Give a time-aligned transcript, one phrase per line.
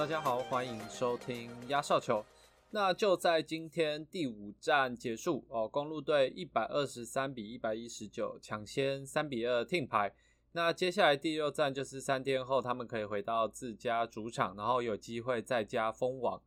[0.00, 2.24] 大家好，欢迎收听压哨球。
[2.70, 10.14] 那就在今天第五站结束哦，公路队一百二十三比一百一十九抢先三比二听牌。
[10.52, 16.40] 那接下来第六站就是三天后，他们可以回到自家主场，然后有机会再加封王。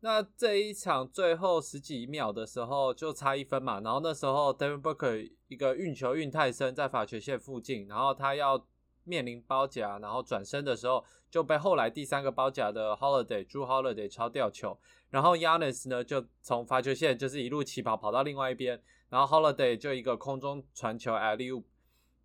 [0.00, 8.66] 那这一场最后十几秒的时候就差一分嘛，然后那时候 Devin Booker 一个运球运太深，在罚球线附近，然后他要
[9.04, 14.78] 面临包夹，然后转身的时候就被后来第三个包夹的 Holiday 朱 Holiday 超掉球，
[15.10, 21.62] 然后 Yanis 呢就从罚球线就是一路起跑跑到另外一边，然后 Holiday 就一个空中传球 Elie，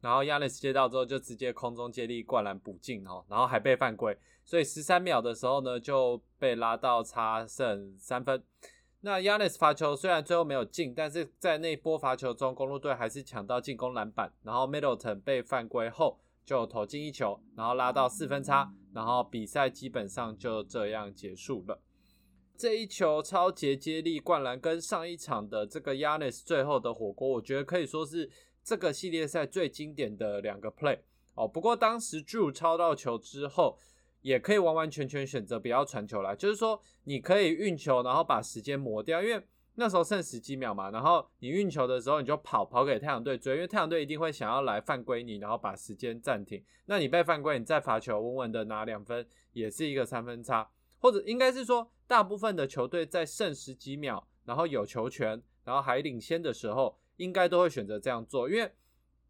[0.02, 8.44] 然后 Yanis 接到之后就直接空中接力灌篮补进哦，然后还被犯规，所以十三秒的时候呢就被拉到差剩三分。
[9.02, 21.82] 那 Yanis 罚球虽然最后没有进，但是在那波罚球中，公路队还是抢到进攻篮板，然后 Middleton 被犯规后就投进一球，然后拉到四分差，然后比赛基本上就这样结束了。
[22.56, 28.30] 这一球超节接力灌篮跟上一场的这个 Yanis 最后的火锅，我觉得可以说是。
[28.68, 30.98] 这个系列赛最经典的两个 play
[31.36, 33.78] 哦，不过当时 Drew 抄到球之后，
[34.22, 56.98] 也可以完完全全选择不要传球来，就是说你可以运球，然后把时间磨掉，因为那时候剩十几秒嘛，然后你运球的时候你就跑跑给太阳队追，因为太阳队一定会想要来犯规你，然后把时间暂停，那你被犯规，你再罚球稳稳的拿两分，也是一个三分差，或者应该是说大部分的球队在剩十几秒，然后有球权，然后还领先的时候。
[57.18, 58.70] 应该都会选择这样做，因为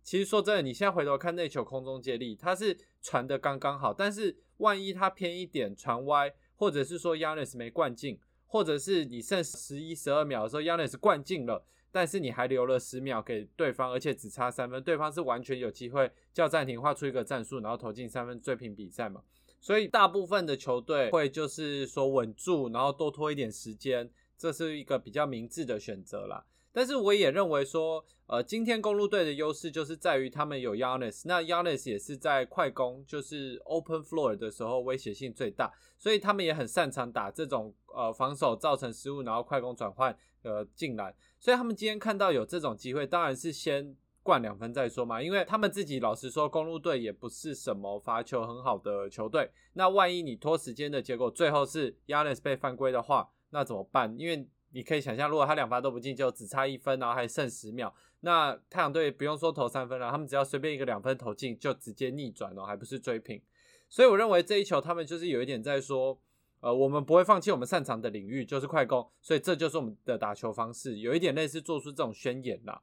[0.02, 8.20] 其实说真的，你现在回头看那球空中接力，它是传的刚刚好，但是万一它偏一点传歪，或者是说 Yanis 没灌进，
[8.56, 11.62] 或者是你剩十一、十二秒的时候 Yanis 灌进了，
[11.92, 19.22] 但是你还留了十秒给对方，而且只差三分，对方是完全有机会叫暂停，画出一个战术，然后投进三分追平比赛嘛。
[19.60, 26.46] 所以大部分的球队会就是说稳住，然后多拖一点时间，这是一个比较明智的选择啦。
[26.76, 41.16] 但是我也认为说，呃，今天公路队的优势就是在于他们有 Yanis，那 Yanis 也是在快攻，就是 Open Floor 的时候威胁性最大，所以他们也很擅长打这种呃防守造成失误，然后快攻转换呃进来。
[41.40, 49.50] 所以他们今天看到有这种机会，当然是先灌两分再说嘛，因为他们自己老实说，公路队也不是什么罚球很好的球队。
[49.76, 54.14] 那万一你拖时间的结果最后是 Yanis 被犯规的话，那怎么办？
[54.20, 63.42] 因为你可以想象，如果他两罚都不进，就只差一分，然后还剩十秒，那太阳队不用说投三分了，他们只要随便一个两分投进，就直接逆转了，还不是追平。
[63.88, 66.20] 所以我认为这一球，他们就是有一点在说，
[66.60, 72.82] 呃，我们不会放弃我们擅长的领域，就是快攻，所以这就是我们的打球方式，有一点类似做出这种宣言啦。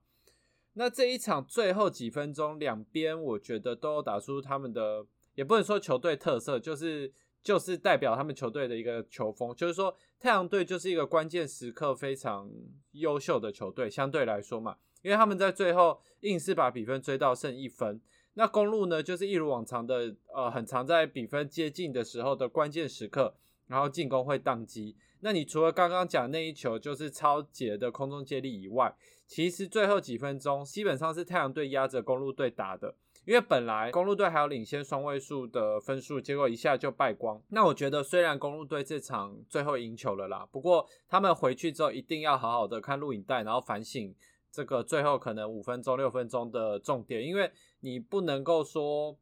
[0.73, 5.05] 那这一场最后几分钟，两边我觉得都打出他们的，
[5.35, 7.13] 也不能说球队特色，就是。
[7.43, 12.51] 就是代表他们球队的一个球风，就是说太阳队就是一个关键时刻非常
[12.93, 18.01] 优秀的球队，相对来说嘛，因为他们在最后硬是把比分追到剩一分。
[18.35, 23.35] 那公路呢，就是一如往常的，呃，很常在比分接近的时候的关键时刻，
[23.67, 24.97] 然后进攻会宕机。
[25.21, 32.95] 那你除了刚刚讲那一球就是超节的空中接力以外，其实最后几分钟基本上是太阳队压着公路队打的。
[33.25, 37.41] 因为本来公路队还有领先双位数的分数，结果一下就败光。
[37.49, 44.15] 那我觉得虽然公路队这场最后赢球了啦，不过他们回去之后一定要好好的看录影带，然后反省
[44.51, 47.51] 这个最后可能五分钟、六分钟的重点，因为
[47.81, 49.17] 你不能够说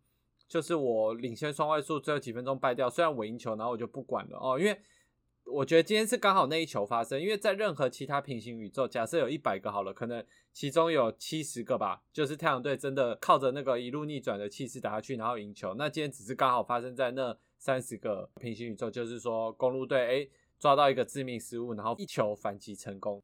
[0.49, 4.81] 就是我领先双位数最后几分钟败掉，虽然我赢球，然后我就不管了哦，因为。
[5.51, 15.75] 我觉得今天是刚好那一球发生，因为在任何其他平行宇宙，假设有一百个好了，可能其中有七十个吧，就是太阳队真的靠着那个一路逆转的气势打下去，然后赢球。
[15.75, 23.23] 那今天只是刚好发生在那三十个平行宇宙，就是说公路队诶抓到一个致命失误，然后一球反击成功。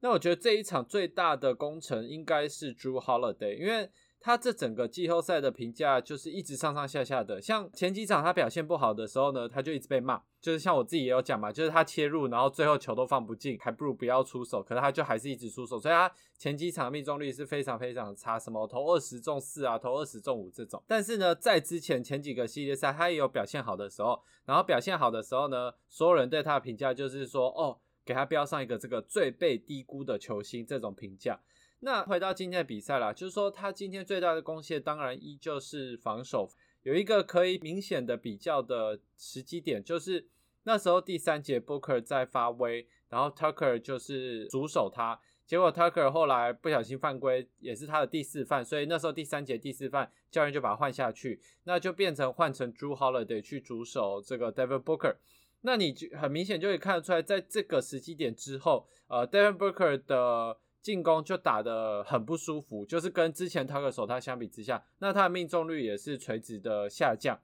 [0.00, 3.90] 那我觉得这一场最大的功臣应该是 Drew Holiday，因为。
[4.24, 10.22] 他这整个季后赛的评价就是一直上上下下的，像前几场他表现不好的时候呢，他就一直被骂。
[10.40, 14.62] 就是像我自己也有讲嘛，就是他切入，然后最后球都放不进，还不如不要出手。
[14.62, 20.82] 可是他就还是一直出手，所以他前几场命中率是非常非常差，什么投二十中四啊，投二十中五这种。
[20.86, 24.18] 但是呢，在之前前几个系列赛，他也有表现好的时候。
[24.46, 31.38] 然后表现好的时候呢，所有人对他的评价就是说，哦，给他标上一个这个最被低估的球星这种评价。
[31.84, 36.48] 那回到今天的比赛啦，就是说他今天最大的贡献，当然依旧是防守。
[36.82, 40.26] 有一个可以明显的比较的时机点，就是
[40.62, 45.20] 那时候第三节 Booker 在发威，然后 Tucker 就是主守他。
[45.46, 55.16] 结果 Tucker 后来不小心犯规，也是他的第四犯，所以那时候第三节第四犯，教练就把他换下去，那就变成换成 Drew Holiday 去主守这个 Devin Booker。
[55.60, 67.40] 那你就很明显就可以看得出来，在这个时机点之后，呃，Devin Booker 的进攻就打得很不舒服，就是跟之前 Tucker 守他相比之下，那他的命中率也是垂直的下降。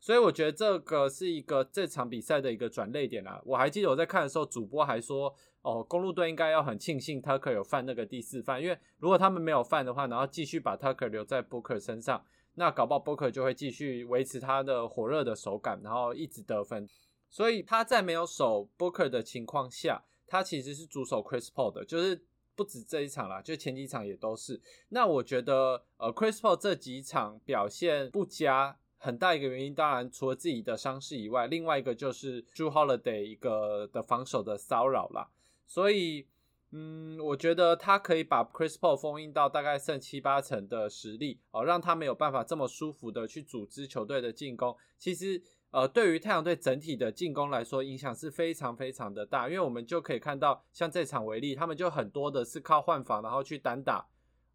[0.00, 3.42] 所以我觉得这个是一个这场比赛的一个转泪点啦。
[3.44, 12.24] 我还记得我在看的时候，主播还说，哦，公路队应该要很庆幸 Tucker 有犯那个第四犯，因为如果他们没有犯的话，然后继续把 Tucker 留在 Booker 身上，
[12.54, 16.88] 那搞不好 Booker 就会继续维持他的火热的手感，然后一直得分。
[17.28, 22.24] 所以他在没有守 Booker 的情况下，他其实是主守 Chris Paul 的，就是
[22.58, 24.60] 不止这一场啦，就前几场也都是。
[24.88, 28.76] 那我觉得，呃，Chris Paul 这几场表现不佳。
[29.00, 35.30] 很大一个原因，当然除了自己的伤势以外，另外一个就是 Drew Holiday 一个的防守的骚扰啦。
[35.68, 36.26] 所以，
[36.72, 44.76] 嗯，我觉得他可以把 Chris Paul 封印到大概剩七八成的实力哦，让他没有办法这么舒服的去组织球队的进攻。
[44.98, 49.48] 其实，呃，对于太阳队整体的进攻来说，影响是非常非常的大。
[49.48, 54.06] 因为我们就可以看到，像这场为例，他们就很多的是靠换防，然后去单打。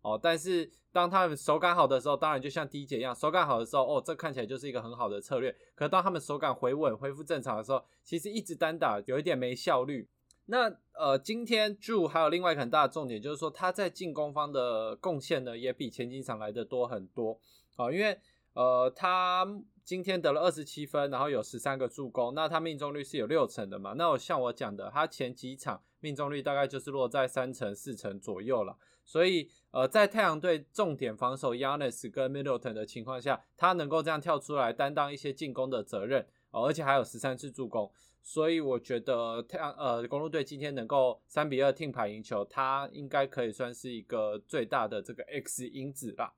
[0.01, 5.55] 哦，但是当他们手感好的时候，当然就像第一节一样，手感好的时候，哦，这看起来就是一个很好的策略。
[5.75, 10.09] 可当他们手感回稳、恢复正常的时候，其实一直单打有一点没效率。
[10.47, 17.39] 那呃，今天 Drew 还有另外一个很大的重点，就是说他在进攻方的贡献呢，也比前几场来的多很多。
[17.77, 18.19] 哦，因为
[18.53, 19.47] 呃，他
[19.83, 23.93] 今天得了二十七分，然后有十三个助攻，那他命中率是有六成的嘛？
[23.93, 28.77] 那我像我讲的，他前几场命中率大概就是落在三成、四成左右了。
[29.05, 37.91] 所以，呃，在太阳队重点防守 Yanis 跟 Middleton 的情况下，他能够这样跳出来担当一些进攻的责任，而且还有十三次助攻，
[38.21, 46.33] 所以我觉得太阳呃公路队今天能够三比二听牌赢球，他应该可以算是一个最大的这个 X 因子啦。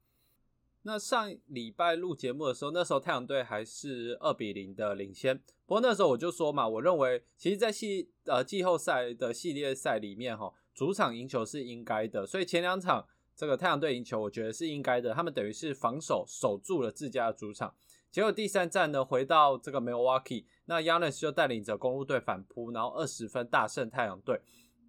[0.87, 5.35] 那上礼拜录节目的时候，那时候太阳队还是二比零的领先，
[5.65, 10.53] 不过那时候我就说嘛，我认为其实，在系呃季后赛的系列赛里面哈。
[10.75, 15.13] 主场赢球是应该的，所以前两场这个太阳队赢球，我觉得是应该的。
[15.13, 17.73] 他们等于是防守守住了自家的主场。
[18.11, 24.41] 结果第三战呢，回到这个 Milwaukee，那 Yanis 就带领着公路队反扑，然后二十分大胜太阳队。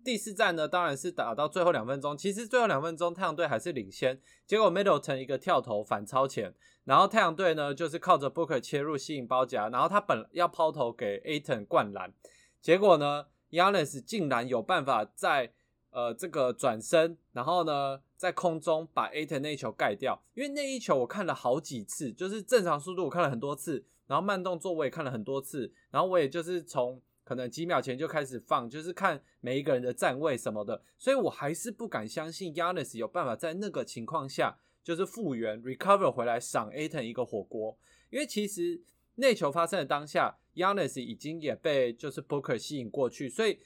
[0.07, 4.21] 第四战呢，当然是打到最后两分钟，其实最后两分钟太阳队还是领先。
[4.47, 6.55] 结果 Middleton 一个跳投反超前，
[6.85, 12.15] 然后太阳队呢就是靠着 Booker 切入吸引包夹，然后他本要抛投给 Aton 灌篮，
[12.63, 15.53] 结果呢 Yanis 竟然有办法在
[15.91, 20.23] 呃，这个转身，然后呢，在空中把 Aton 那一球盖掉。
[20.35, 37.77] 因为那一球我看了好几次，就是正常速度我看了很多次，然后慢动作我也看了很多次，然后我也就是从可能几秒前就开始放，就是看每一个人的站位什么的，所以我还是不敢相信 Yanis 有办法在那个情况下就是复原 recover 回来赏 Aton 一个火锅。
[38.11, 38.81] 因为其实
[39.17, 43.59] 内球发生的当下，Yanis 已经也被就是 Booker 吸引过去，所以。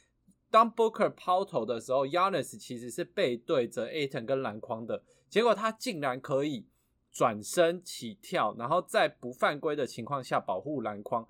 [0.53, 6.67] 当 Booker 抛投的时候，Yanis 其实是背对着 Aton 跟篮筐的，结果他竟然可以
[7.13, 11.25] 转身起跳，然后在不犯规的情况下保护篮筐。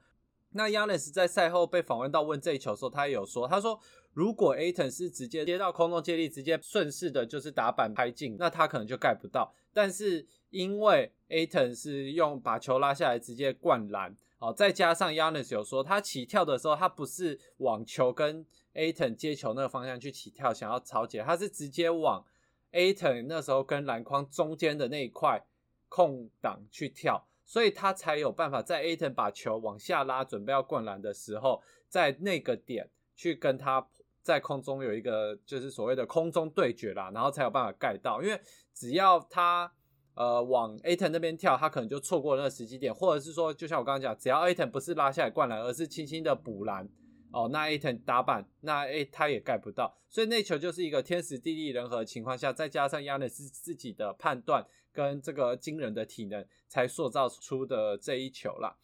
[0.53, 3.79] 那 Yanis 在赛后被访问到问这一球的时候，他也有说，他说
[4.13, 9.55] 如果 Aton 是直接接到空中接力，直接顺势的就是打板拍进，那他可能就盖不到。
[9.73, 22.25] 但是因为 Aton 是用把球拉下来直接灌篮，哦，再加上 Yanis 有说他起跳的时候，他不是往球跟 Aton 接球那个方向去起跳，想要超解，他是直接往
[22.73, 25.45] Aton 那时候跟篮筐中间的那一块
[25.89, 33.85] 空档去跳，所以他才有办法在 Aton 把球往下拉，准备要灌篮的时候，在那个点去跟他
[34.23, 38.23] 在空中有一个就是所谓的空中对决啦，然后才有办法盖到。
[38.23, 38.41] 因为
[38.73, 39.69] 只要他
[40.15, 46.89] 呃往 Aton 那边跳，他可能就错过那个时机点，或者是说，就像我刚刚讲，只要 Aton 不是拉下来灌篮，而是轻轻的补篮。
[47.33, 58.77] 哦，那 Aton 打板，那 A 他也盖不到，所以那球就是一个天时地利人和的情况下，再加上亚内斯自己的判断跟这个惊人的体能，才塑造出的这一球啦。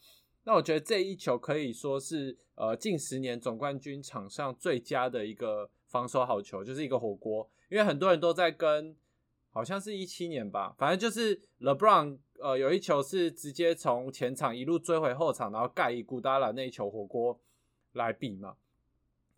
[0.45, 7.51] 那我觉得这一球可以说是呃近十年总冠军场上最佳的一个防守好球，就是一个火锅。
[7.69, 8.97] 因为很多人都在跟，
[9.51, 17.41] 好像是一七年吧，反正就是 LeBron 呃有一球是直接从前场一路追回后场，然后盖伊古达拉那一球火锅。
[17.97, 18.57] 来比嘛？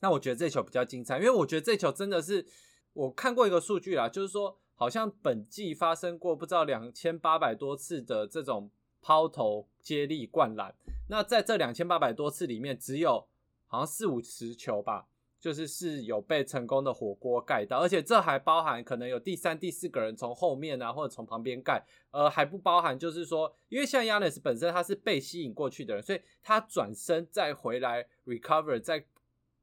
[0.00, 2.46] 那我觉得这球比较精彩，因为我觉得这球真的是
[2.92, 10.74] 我看过一个数据啦，就是说好像本季发生过不知道两千八百多次的这种抛投接力灌篮，
[11.08, 13.26] 那在这两千八百多次里面，只有
[13.66, 15.08] 好像四五十球吧，
[15.40, 29.04] 就是是有被成功的火锅盖到，而且这还包含可能有第三、第四个人从后面啊，或者从旁边盖，呃，还不包含就是说，因为像 Yanis 本身他是被吸引过去的人，所以他转身再回来 recover 再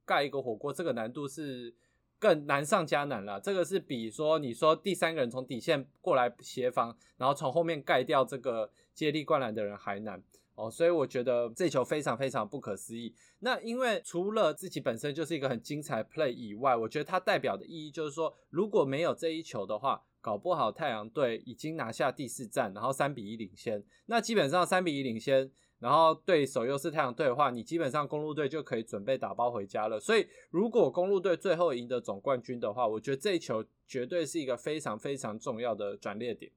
[0.06, 1.74] 盖一个火锅，这个难度是
[2.18, 3.42] 更难上加难了。
[3.42, 10.24] 这个是比说你说第三个人从底线过来协防，然后从后面盖掉这个接力灌篮的人还难。
[10.56, 13.14] 哦，所以我觉得这球非常非常不可思议。
[13.40, 23.84] 那因为除了自己本身就是一个很精彩 play 以外，我觉得它代表的意义就是说，如果没有这一球的话，搞不好太阳队已经拿下第四战，然后三比一领先。
[24.06, 30.00] 那基本上三比一领先，然后对手又是太阳队的话，你基本上公路队就可以准备打包回家了。
[30.00, 36.50] 所以如果公路队最后赢得总冠军的话，我觉得这一球绝对是一个非常非常重要的转捩点。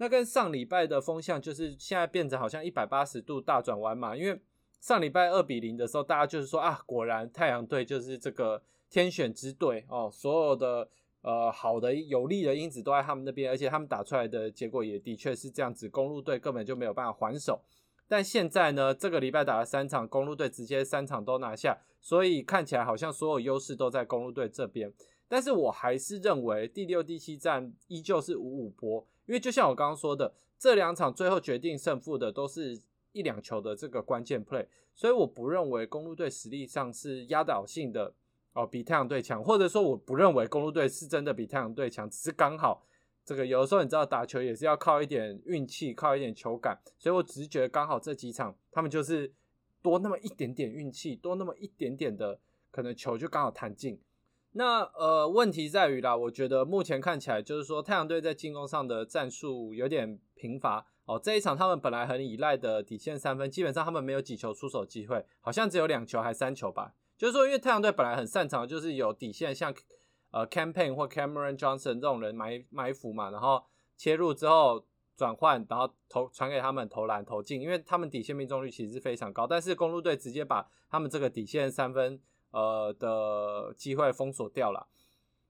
[0.00, 4.40] 那跟上礼拜的风向就是现在变成好像一百八十度大转弯嘛，因为
[4.80, 10.88] 上礼拜二比零的时候，大家就是说啊，果然太阳队就是这个天选之队哦，所有的
[11.20, 17.60] 呃好的有利的因子都在他们那边，而且他们打出来的结果也的确是这样子，公路队根本就没有办法还手。
[18.08, 24.90] 但现在呢，这个礼拜打了三场，公路队直接三场都拿下，所以看起来好像所有优势都在公路队这边。
[25.28, 29.06] 但是我还是认为第六、第七站依旧是五五波。
[29.30, 32.76] 因为就像我刚刚说的，这两场最后决定胜负的都是
[33.12, 38.12] 一两球的这个关键 play，所以我不认为公路队实力上是压倒性的
[38.54, 42.84] 哦，比太阳队强，或者说我不认为公路队是真的比太阳队强，只是刚好
[43.24, 49.32] 这个有的时候你知道打球也是要靠一点运气，靠一点球感，所以我只是觉得刚好这几场他们就是
[49.80, 52.40] 多那么一点点运气，多那么一点点的
[52.72, 54.00] 可能球就刚好弹进。
[54.52, 61.20] 那呃，问题在于啦，我觉得目前看起来就是说，太阳队在进攻上的战术有点贫乏哦。
[61.22, 66.94] 这一场他们本来很依赖的底线三分，基本上他们没有几球出手机会，好像只有两球还三球吧。
[67.16, 69.72] 就是说，因为太阳队本来很擅长就是有底线，像
[70.32, 73.62] 呃 Campaign 或 Cameron Johnson 这种人埋埋伏嘛，然后
[73.96, 74.84] 切入之后
[75.16, 79.46] 转换，然后投传给他们投篮投进，因为他们底线命中率其实是非常高。
[79.46, 82.20] 但是公路队直接把他们这个底线三分。
[82.50, 84.86] 呃的机会封锁掉了，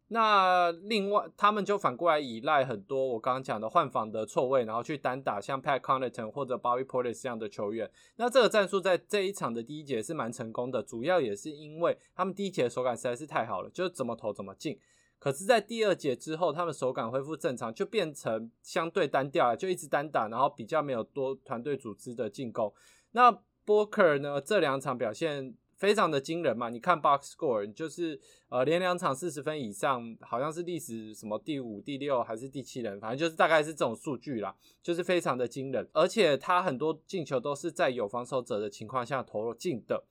[0.08, 7.88] 那另外他们就反过来依赖很多我刚刚讲的换防的错位，然后去单打像 Pat Connaughton 或者 Bobby Portis 这样的球员。
[8.16, 14.76] 那这个战术在这一场的第一节是蛮成功的，主要也是因为他们第一节手感实在是太好了，就是怎么投怎么进。
[15.20, 22.72] 可是，在第二节之后，他们手感恢复正常，就变成相对单调了，就一直单打，然后比较没有多团队组织的进攻。
[23.12, 23.30] 那
[23.64, 25.54] Booker 呢，这两场表现。
[25.80, 26.68] 非常的惊人嘛！
[26.68, 28.20] 你看 box score，就是
[28.50, 35.88] 呃连两场四十分以上，好像是历史什么第五、第六还是第七人，反正就是大概是这种数据啦，就是非常的惊人。
[35.94, 40.04] 而且他很多进球都是在有防守者的情况下投进的。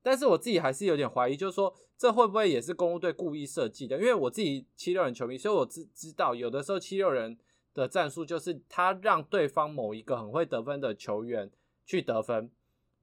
[0.00, 3.98] 但是我自己还是有点怀疑，就是说这会不会也是公路队故意设计的？
[3.98, 7.36] 因为我自己七六人球迷，所以我知知道有的时候七六人
[7.74, 11.50] 的战术就是他让对方某一个很会得分的球员
[11.84, 12.48] 去得分。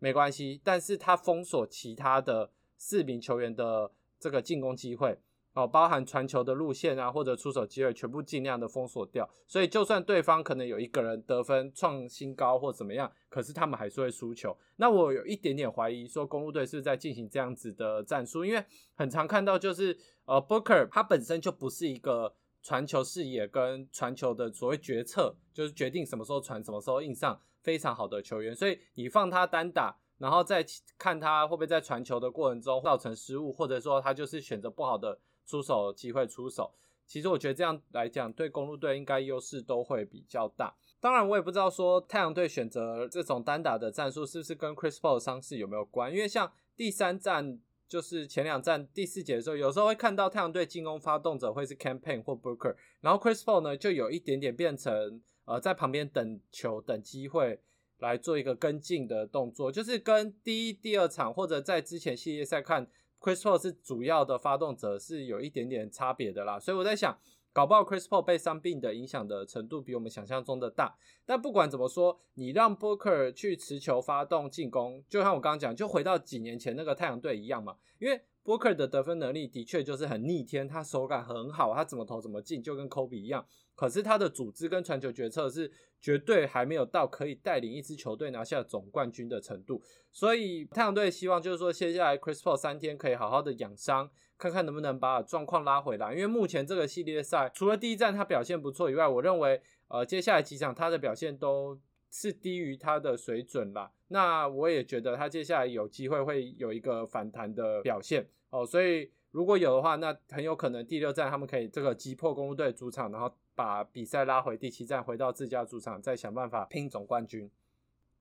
[0.06, 5.18] 没关系，但是他封锁其他的四名球员的这个进攻机会
[5.54, 9.28] 哦，包含传球的路线啊，或者出手机会，全部尽量的封锁掉。
[9.48, 14.56] 所以就算对方可能有一个人得分创新高或怎么样，可是他们还是会输球。
[14.76, 27.40] 那我有一点点怀疑，说公路队是在进行这样子的战术，因为很常看到就是呃，Booker 他本身就不是一个传球视野跟传球的所谓决策，就是决定什么时候传，什么时候硬上。
[27.62, 30.64] 非常好的球员，所以你放他单打，然后再
[31.00, 36.72] 看他会不会在传球的过程中造成失误，或者说他就是选择不好的出手机会出手。
[37.08, 40.76] 其实我觉得这样来讲，对公路队应该优势都会比较大。
[41.00, 55.22] 当然，我也不知道说太阳队选择这种单打的战术是不是跟 Chris Paul 的伤势有没有关，因为像第三战就是前两站第四节的时候，有时候会看到太阳队进攻发动者会是 Campaign 或 Booker，然后 Chris Paul 呢就有一点点变成。
[55.48, 57.60] 呃，在旁边等球、等机会
[58.00, 62.88] 来做一个跟进的动作，就是跟第一、第二场或者在之前系列赛看
[63.20, 66.60] ，Chris Paul 是主要的发动者，是有一点点差别的啦。
[66.60, 67.16] 所以我在想，
[67.56, 70.98] 搞不好 Chris Paul 被伤病的影响的程度比我们想象中的大。
[71.26, 78.20] 但不管怎么说，你让 Booker 去持球发动进攻，就像我刚刚讲，就回到几年前那个太阳队一样嘛，因为。
[78.46, 83.44] Booker 的得分能力的确就是很逆天，他手感很好，他怎么投怎么进，就跟 Kobe 一样。
[83.74, 89.82] 可是他的组织跟传球决策是绝对还没有到可以带领一支球队拿下总冠军的程度。
[90.12, 96.14] 所以太阳队希望就是说，接下来 Chris Paul 三天可以好好的养伤，看看能不能把状况拉回来。
[96.14, 101.80] 因为目前这个系列赛除了第一站他表现不错以外，我认为呃接下来几场他的表现都。
[102.12, 103.92] 是低于他的水准啦。
[104.08, 117.52] 那我也觉得他接下来有机会会有一个反弹的表现哦，所以如果有的话，那很有可能第六站他们可以这个击破公路队主场，然后把比赛拉回第七站，回到自家主场，再想办法拼总冠军。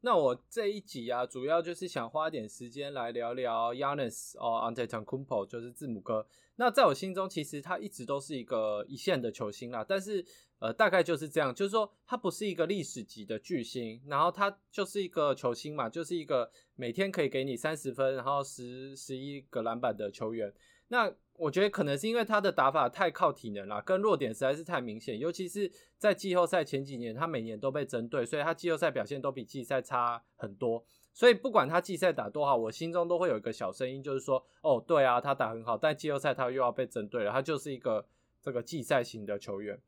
[0.04, 6.26] 那我这一集啊，主要就是想花点时间来聊聊 Yanis 哦，Antetokounmpo 就是字母哥。
[6.56, 9.82] 那在我心中，其实他一直都是一个一线的球星啦。
[9.82, 10.22] 但是，
[10.58, 20.52] 呃，大概就是这样，就是说他不是一个历史级的巨星，然后他就是一个球星嘛，就是一个每天可以给你三十分，然后十十一个篮板的球员。
[20.88, 30.84] 那我觉得可能是因为他的打法太靠体能了，跟弱点实在是太明显，尤其是在季后赛前几年，他每年都被针对，所以他季后赛表现都比季赛差很多。
[31.12, 38.06] 所以不管他季赛打多好，我心中都会有一个小声音，就是说，哦，对啊，他打很好，但季后赛他又要被针对了，他就是一个
[38.42, 39.80] 这个季赛型的球员。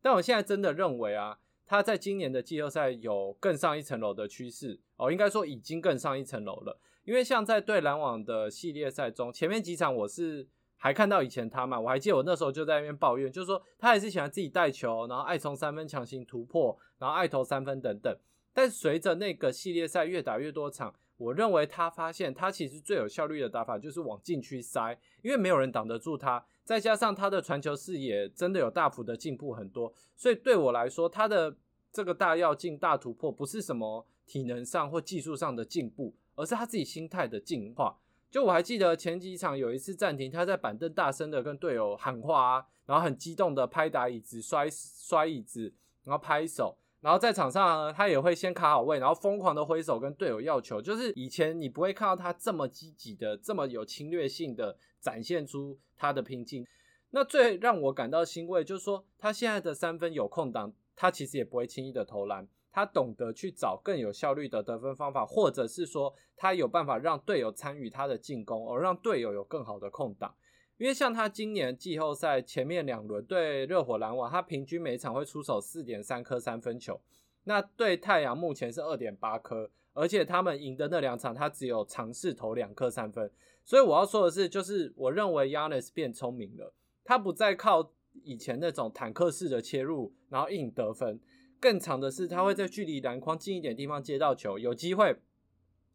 [0.00, 6.78] 但我现在真的认为啊，他在今年的季后赛有更上一层楼的趋势哦，应该说已经更上一层楼了。
[7.04, 10.48] 因为像在对篮网的系列赛中，前面几场我是。
[10.76, 11.80] 还看到以前他嘛？
[11.80, 18.14] 我还记得我那时候就在那边抱怨，就是说他还是喜欢自己带球，然后爱从三分强行突破，然后爱投三分等等。
[18.52, 26.44] 但随着那个系列赛越打越多场，我认为他发现他其实最有效率的打法就是往禁区塞，因为没有人挡得住他。
[26.64, 31.56] 再加上他的传球视野真的有大幅的进步很多，所以对我来说，他的
[31.90, 37.98] 这个大要进大突破不是什么体能上或技术上的进步，而是他自己心态的进化。
[38.30, 45.72] 就我还记得前几场有一次暂停，他在板凳大声的跟队友喊话啊，然后很激动的拍打椅子、摔摔椅子，
[46.02, 50.82] 然后拍手，然后在场上呢，他也会先卡好位，然后疯狂的挥手跟队友要球。
[50.82, 56.66] 就是以前你不会看到他这么积极的、这么有侵略性的展现出他的拼劲。
[57.10, 62.48] 那最让我感到欣慰，就是说他现在的三分有空档，他其实也不会轻易的投篮。
[62.74, 70.34] 他懂得去找更有效率的得分方法，或者是说他有办法让队友参与他的进攻，而让队友有更好的空档。
[70.76, 77.00] 因为像他今年季后赛前面两轮对热火、篮网，他平均每场会出手四点三颗三分球，
[77.44, 83.30] 那对太阳目前是二点八颗，而且他们赢的那两场，他只有尝试投两颗三分。
[83.64, 87.92] 所以我要说的是，就是我认为 Yanis 变聪明了，他不再靠
[88.24, 91.20] 以前那种坦克式的切入，然后硬得分。
[91.64, 95.16] 更长的是，他会在距离篮筐近一点地方接到球，有机会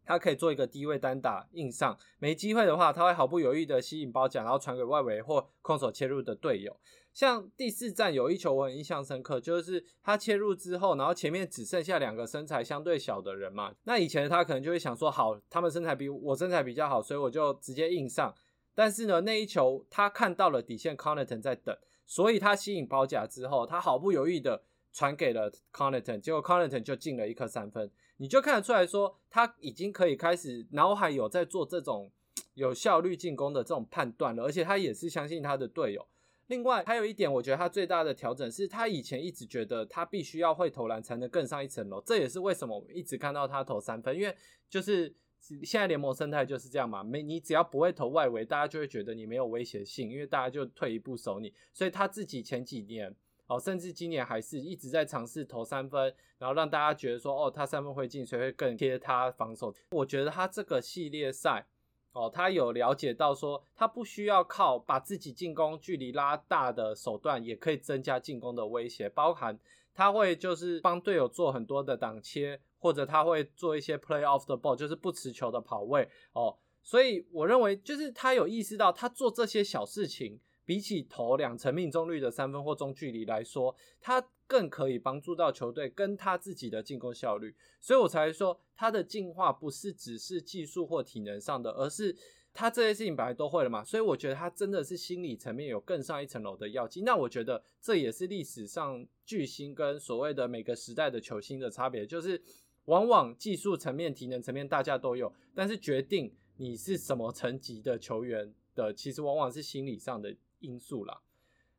[0.03, 6.75] 他可以做一个低位单打硬上，没机会的话，他会毫不犹豫的吸引包夹，然后传给外围或空手切入的队友。
[7.13, 18.33] 像第四站有一球我很印象深刻，就是他切入之后，然后前面只剩下两个身材相对小的人嘛，那以前他可能就会想说，好，他们身材比我身材比较好，所以我就直接硬上。
[18.73, 21.77] 但是呢，那一球他看到了底线 c o n n e t o n 在等，
[22.07, 24.63] 所以他吸引包夹之后，他毫不犹豫的。
[24.99, 32.11] 传给了 Connaughton，结果 Conaton 就进了一颗三分，你就看得出来说他已经可以开始脑海有在做这种
[32.55, 36.05] 有效率进攻的这种判断了，而且他也是相信他的队友。
[36.47, 44.35] 另外还有一点，我觉得他最大的调整是他以前一直觉得他必须要会投篮才能更上一层楼，这也是为什么我们一直看到他投三分，因为
[44.69, 45.15] 就是
[45.63, 53.15] 现在联盟生态就是这样嘛，没你只要不会投外围，大家就会觉得你没有威胁性，因为大家就退一步守你，所以他自己前几年。
[53.49, 59.73] 哦，甚至今年还是一直在尝试投三分，然后让大家觉得说，哦，他三分会进，所以会更贴他防守。
[59.89, 61.65] 我觉得他这个系列赛，
[62.11, 69.59] 哦，他有了解到说，他不需要靠把自己进攻距离拉大的手段，也可以增加进攻的威胁，包含
[69.95, 76.07] 他会就是帮队友做很多的挡切，或者他会做一些 play off the ball，就是不持球的跑位。
[76.33, 80.39] 哦，所以我认为就是他有意识到，他做这些小事情。
[80.69, 92.15] 比起投两成命中率的三分或中距离来说，他更可以帮助到球队跟他自己的进攻效率，所以我才说他的进化不是只是技术或体能上的，而是
[92.53, 97.01] 他这些事情本来都会了嘛，所以我觉得他真的是心理层面有更上一层楼的要剂。
[97.01, 102.39] 那我觉得这也是历史上巨星跟所谓的每个时代的球星的差别，就是
[102.85, 110.31] 往往技术层面、体能层面大家都有，但是决定你是什么层级的球员的，其实往往是心理上的。
[110.59, 111.21] 因素啦。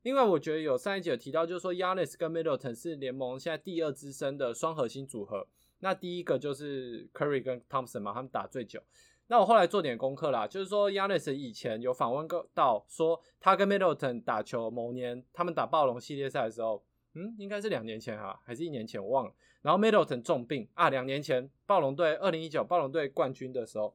[0.03, 5.47] 另外，我觉得有上一集有提到，就是说 Yanis 跟 Middleton 是联盟现在第二资深的双核心组合。
[5.81, 8.83] 那第一个就是 Curry 跟 Thompson 嘛，他们打最久。
[9.27, 19.35] 那我后来做点功课啦，就是说 Yanis 以前有访问过到说，他跟 Middleton 打球某年他们打暴龙系列赛的时候，嗯，应该是两年前哈，还是一年前我忘了。
[19.61, 23.95] 然后 Middleton 重病啊，两年前暴龙队二零一九暴龙队冠军的时候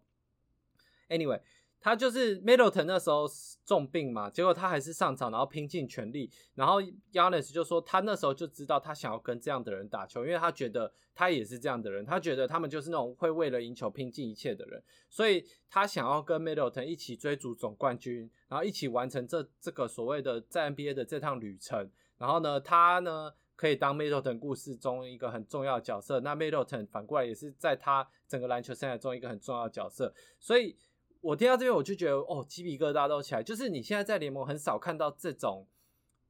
[1.10, 1.42] ，Anyway。
[1.86, 3.28] 他就是 Middleton 那时候
[3.64, 6.32] 重病嘛，结果他还是上场，然后拼尽全力。
[6.56, 6.82] 然后
[7.14, 21.88] Yanis 就说他那时候就知道他想要跟这样的人打球，因为他觉得他也是这样的人，他觉得他们就是那种会为了赢球拼尽一切的人，所以他想要跟 Middleton 一起追逐总冠军，然后一起完成这这个所谓的在 NBA 的这趟旅程。
[22.18, 30.76] 然后呢，他呢可以当 Middleton 故事中一个很重要的角色，那 Middleton 反过来也是在他整个篮球生涯中一个很重要的角色，所以。
[31.26, 33.42] 我听到这边我就觉得哦，鸡皮疙瘩都起来。
[33.42, 35.66] 就是你现在在联盟很少看到这种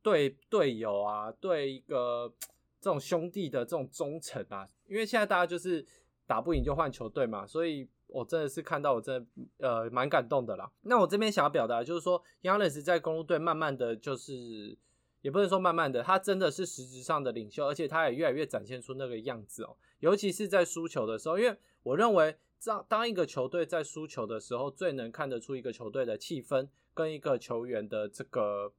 [0.02, 2.32] 对队友啊，对一个
[2.80, 4.66] 这种兄弟的这种忠诚啊。
[4.88, 5.86] 因为现在大家就是
[6.26, 9.28] 打不赢就换球队嘛，所以我真的是看到我真的
[9.58, 10.72] 呃蛮感动的啦。
[10.84, 14.78] 那我这边想要表达就是说 y a n s 在公路队慢慢的就是
[15.22, 19.76] 也不能说慢慢的，他真的是实质上的领袖，而且他也越来越展现出那个样子哦。
[20.00, 22.38] 尤其是在输球的时候，因为我认为。
[22.64, 28.74] 当当一个球队在输球的时候，最能看得出一个球队的气氛跟一个球员的这个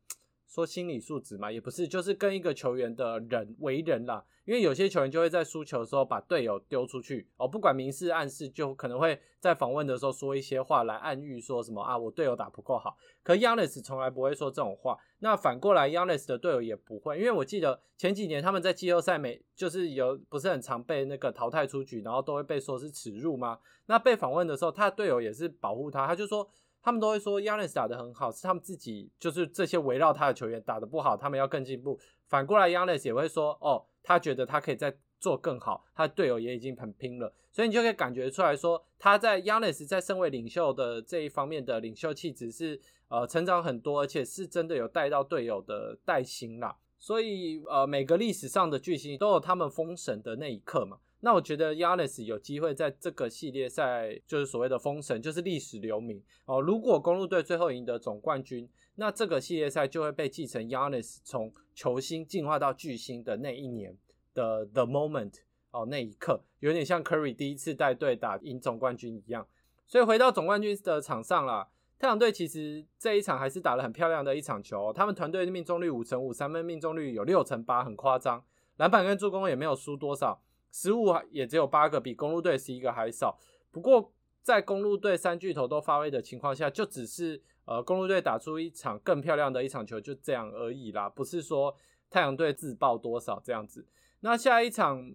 [0.47, 4.25] 说心理素质嘛，也不是，就是跟一个球员的人为人啦。
[4.45, 12.97] 因为有些球员就会在输球的时候把队友丢出去哦，不管明示暗示，就可能会在访问的时候说一些话来暗喻说什么啊，我队友打不够好。
[13.25, 14.97] 可 Yanis 从来不会说这种话。
[15.19, 23.59] 那反过来，Yanis 的队友也不会，因为我记得前几年他们在季后赛每就是有不是很常被那个淘汰出局，然后都会被说是耻辱吗？
[23.87, 26.49] 那被访问的时候，他的队友也是保护他，他就说
[26.87, 31.99] 他们都会说 Yanis 打得很好，是他们自己就是这些围绕他的球员打得不好，他们要更进步。
[32.29, 33.85] 反过来，Yanis 也会说哦。
[34.05, 46.77] 他觉得他可以再做更好，他的队友也已经很拼了，所以你就可以感觉出来说，他在 Yanis 在身为领袖的这一方面的领袖气质是呃成长很多，而且是真的有带到队友的带心啦。
[47.01, 50.99] 所以呃每个历史上的巨星都有他们封神的那一刻嘛。
[51.27, 56.61] 那我觉得 Yanis 有机会在这个系列赛就是所谓的封神，就是历史留名哦。
[56.61, 63.99] 如果公路队最后赢得总冠军，那这个系列赛就会被继承 Yanis 从球星进化到巨星的那一年
[64.35, 65.33] 的 The Moment
[65.73, 69.49] 哦，那一刻有点像 Curry 第一次带队打赢总冠军一样。
[69.89, 71.67] 所以回到总冠军的场上了，
[71.99, 74.93] 太阳队其实这一场还是打了很漂亮的一场球。
[74.93, 78.45] 他们团队的命中率五成五，三分命中率有六成八，很夸张。
[78.77, 80.41] 篮板跟助攻也没有输多少，
[80.77, 83.39] 失误也只有八个，比公路队十一个还少。
[83.71, 84.13] 不过
[84.43, 87.43] 在公路队三巨头都发挥的情况下，就只是。
[87.69, 91.75] 呃，公路队打出一场更漂亮的一场球，就这样而已啦，不是说
[92.09, 93.85] 太阳队自爆多少这样子。
[94.21, 95.13] 那下一场，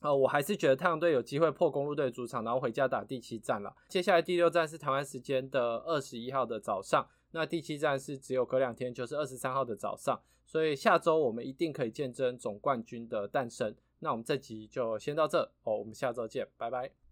[0.00, 3.76] 呃，我还是觉得太阳队有机会破公路队主场，然后回家打第七战了。
[3.90, 10.18] 接下来第六站是台湾时间的二十一号的早上，那第七站是只有隔两天，就是二十三号的早上。
[10.46, 13.76] 所以下周我们一定可以见证总冠军的诞生。
[13.98, 17.05] 那我们这集就先到这哦，我们下周见，拜拜。